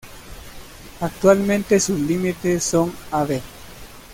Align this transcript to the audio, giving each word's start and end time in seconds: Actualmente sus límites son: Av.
Actualmente 1.01 1.79
sus 1.79 1.99
límites 1.99 2.63
son: 2.63 2.91
Av. 3.11 3.39